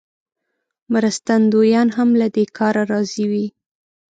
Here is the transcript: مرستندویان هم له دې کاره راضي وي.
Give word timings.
مرستندویان 0.93 1.87
هم 1.97 2.09
له 2.19 2.27
دې 2.35 2.45
کاره 2.57 2.83
راضي 2.91 3.25
وي. 3.31 3.47